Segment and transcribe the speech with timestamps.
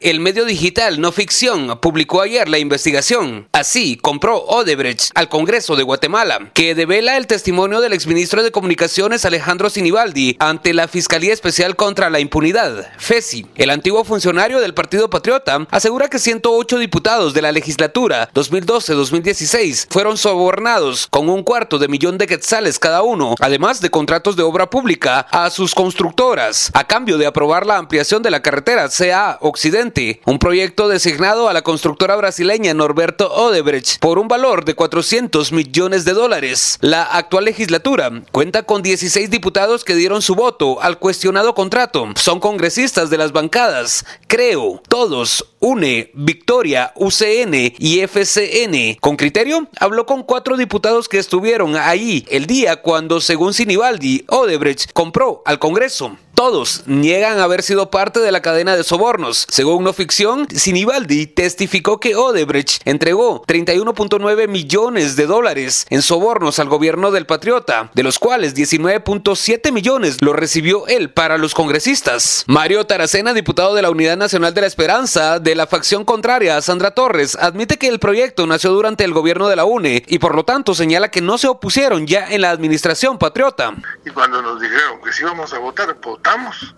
[0.00, 3.48] El medio digital No Ficción publicó ayer la investigación.
[3.50, 9.24] Así compró Odebrecht al Congreso de Guatemala, que devela el testimonio del exministro de Comunicaciones
[9.24, 13.46] Alejandro Sinibaldi ante la Fiscalía Especial contra la Impunidad, FESI.
[13.56, 20.16] El antiguo funcionario del Partido Patriota asegura que 108 diputados de la legislatura 2012-2016 fueron
[20.16, 24.70] sobornados con un cuarto de millón de quetzales cada uno, además de contratos de obra
[24.70, 29.87] pública a sus constructoras, a cambio de aprobar la ampliación de la carretera CA Occidente
[30.26, 36.04] un proyecto designado a la constructora brasileña Norberto Odebrecht por un valor de 400 millones
[36.04, 36.76] de dólares.
[36.82, 42.08] La actual legislatura cuenta con 16 diputados que dieron su voto al cuestionado contrato.
[42.16, 48.98] Son congresistas de las bancadas, creo, todos, UNE, Victoria, UCN y FCN.
[49.00, 54.92] Con criterio, habló con cuatro diputados que estuvieron ahí el día cuando, según Sinibaldi, Odebrecht
[54.92, 56.18] compró al Congreso.
[56.38, 59.44] Todos niegan haber sido parte de la cadena de sobornos.
[59.50, 66.68] Según no ficción, Sinibaldi testificó que Odebrecht entregó 31.9 millones de dólares en sobornos al
[66.68, 72.44] gobierno del Patriota, de los cuales 19.7 millones lo recibió él para los congresistas.
[72.46, 76.62] Mario Taracena, diputado de la Unidad Nacional de la Esperanza de la facción contraria a
[76.62, 80.36] Sandra Torres, admite que el proyecto nació durante el gobierno de la UNE y por
[80.36, 83.74] lo tanto señala que no se opusieron ya en la administración patriota.
[84.06, 86.74] Y cuando nos dijeron que si íbamos a votar, votamos votamos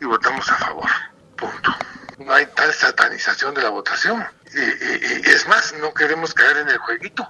[0.00, 0.88] y votamos a favor.
[1.36, 1.70] Punto.
[2.18, 4.24] No hay tal satanización de la votación.
[4.52, 7.28] Y, es más, no queremos caer en el jueguito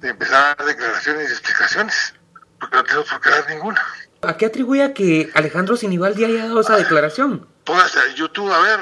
[0.00, 2.14] de empezar a dar declaraciones y explicaciones,
[2.58, 3.84] porque no tenemos por qué dar ninguna.
[4.22, 7.46] ¿A qué atribuye que Alejandro Sinibaldi haya dado esa declaración?
[7.62, 8.80] Póngase a YouTube a ver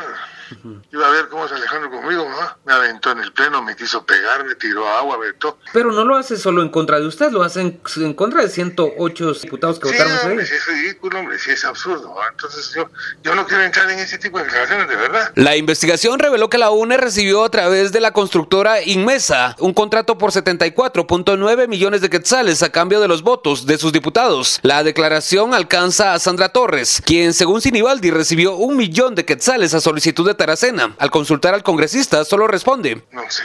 [0.93, 2.57] Iba a ver cómo es Alejandro conmigo, ¿no?
[2.65, 5.59] Me aventó en el pleno, me quiso pegar, me tiró agua, aventó.
[5.73, 9.33] Pero no lo hace solo en contra de usted, lo hace en, contra de 108
[9.43, 12.15] diputados que votaron hombre, Sí, es ridículo, hombre, sí es absurdo.
[12.31, 12.89] Entonces yo,
[13.23, 15.33] yo no quiero entrar en ese tipo de declaraciones, de verdad.
[15.35, 20.19] La investigación reveló que la UNE recibió a través de la constructora Inmesa un contrato
[20.19, 24.61] por 74.9 millones de quetzales a cambio de los votos de sus diputados.
[24.63, 29.81] La declaración alcanza a Sandra Torres, quien según Sinibaldi recibió un millón de quetzales a
[29.81, 30.95] solicitud de Taracena.
[30.99, 33.05] Al consultar al congresista, solo responde.
[33.13, 33.43] No sé,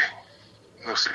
[0.85, 1.11] no sé.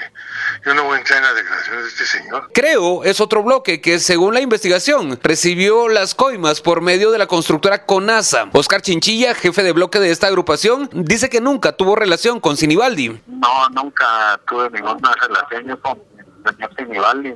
[0.64, 2.50] Yo no voy a entrar en las declaraciones de este señor.
[2.54, 7.26] Creo es otro bloque que, según la investigación, recibió las coimas por medio de la
[7.26, 8.48] constructora CONASA.
[8.52, 13.20] Oscar Chinchilla, jefe de bloque de esta agrupación, dice que nunca tuvo relación con Sinibaldi.
[13.26, 15.98] No, nunca tuve ninguna relación con
[16.46, 17.34] el señor Sinibaldi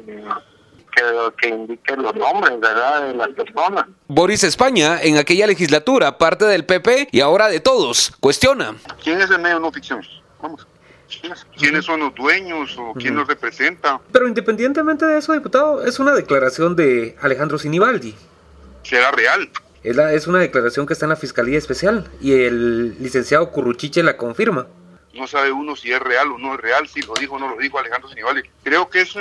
[1.40, 3.86] que, indique los nombres, ¿verdad?, de las personas.
[4.06, 8.74] Boris España, en aquella legislatura, parte del PP y ahora de todos, cuestiona.
[9.02, 10.04] ¿Quién es el medio no ficción?
[10.40, 10.66] Vamos.
[11.56, 13.98] ¿Quiénes son los dueños o quién los representa?
[14.12, 18.14] Pero independientemente de eso, diputado, es una declaración de Alejandro Sinibaldi.
[18.82, 19.48] ¿Será real?
[19.82, 24.18] Es, es una declaración que está en la Fiscalía Especial y el licenciado Curruchiche la
[24.18, 24.66] confirma.
[25.14, 27.48] No sabe uno si es real o no es real, si lo dijo o no
[27.48, 28.42] lo dijo Alejandro Sinibaldi.
[28.62, 29.14] Creo que es,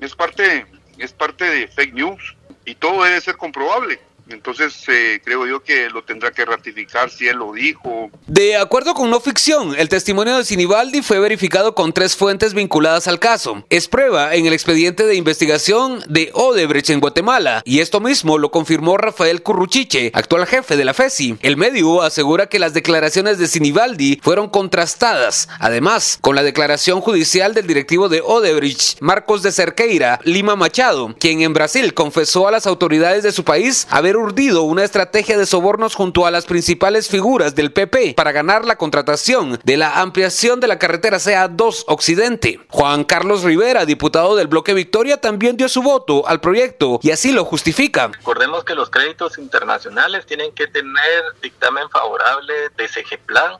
[0.00, 0.66] es parte
[0.98, 3.98] es parte de fake news y todo debe ser comprobable.
[4.30, 8.10] Entonces eh, creo yo que lo tendrá que ratificar si él lo dijo.
[8.26, 13.08] De acuerdo con no ficción, el testimonio de Sinibaldi fue verificado con tres fuentes vinculadas
[13.08, 13.64] al caso.
[13.70, 18.50] Es prueba en el expediente de investigación de Odebrecht en Guatemala y esto mismo lo
[18.50, 21.36] confirmó Rafael Curruchiche, actual jefe de la FESI.
[21.42, 27.54] El medio asegura que las declaraciones de Sinibaldi fueron contrastadas, además con la declaración judicial
[27.54, 32.66] del directivo de Odebrecht, Marcos de Cerqueira, Lima Machado, quien en Brasil confesó a las
[32.66, 37.54] autoridades de su país haber urdido una estrategia de sobornos junto a las principales figuras
[37.54, 42.60] del PP para ganar la contratación de la ampliación de la carretera CA2 Occidente.
[42.68, 47.32] Juan Carlos Rivera, diputado del bloque Victoria, también dio su voto al proyecto y así
[47.32, 48.08] lo justifica.
[48.08, 52.88] Recordemos que los créditos internacionales tienen que tener dictamen favorable de
[53.26, 53.58] Plan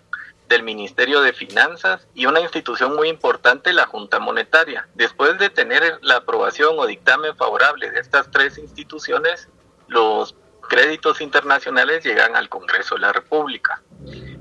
[0.49, 4.88] del Ministerio de Finanzas y una institución muy importante, la Junta Monetaria.
[4.94, 9.49] Después de tener la aprobación o dictamen favorable de estas tres instituciones,
[9.87, 10.34] los
[10.70, 13.82] créditos internacionales llegan al Congreso de la República.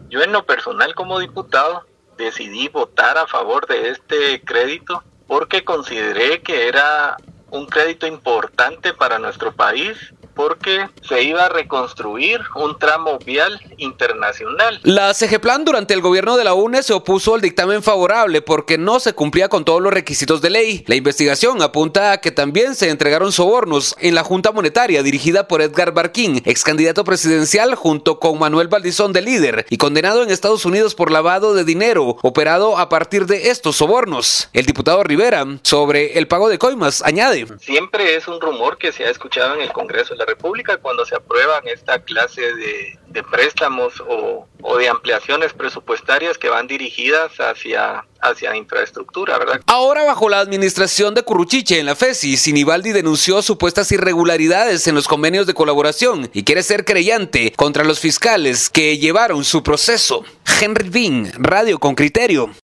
[0.09, 1.85] Yo en lo personal como diputado
[2.17, 7.17] decidí votar a favor de este crédito porque consideré que era
[7.49, 14.79] un crédito importante para nuestro país porque se iba a reconstruir un tramo vial internacional.
[14.83, 19.01] La Plan durante el gobierno de la UNE se opuso al dictamen favorable porque no
[19.01, 20.85] se cumplía con todos los requisitos de ley.
[20.87, 25.61] La investigación apunta a que también se entregaron sobornos en la Junta Monetaria dirigida por
[25.61, 30.63] Edgar Barquín, ex candidato presidencial junto con Manuel Valdizón de líder y condenado en Estados
[30.63, 34.47] Unidos por lavado de dinero operado a partir de estos sobornos.
[34.53, 37.45] El diputado Rivera, sobre el pago de coimas, añade.
[37.59, 41.05] Siempre es un rumor que se ha escuchado en el Congreso de la República cuando
[41.05, 48.05] se aprueban esta clase de, préstamos o, o, de ampliaciones presupuestarias que van dirigidas hacia,
[48.21, 49.61] hacia infraestructura, ¿verdad?
[49.67, 55.07] Ahora, bajo la administración de Curruchiche en la FESI, Sinibaldi denunció supuestas irregularidades en los
[55.07, 60.23] convenios de colaboración y quiere ser creyente contra los fiscales que llevaron su proceso.
[60.61, 62.49] Henry Bean, Radio con Criterio.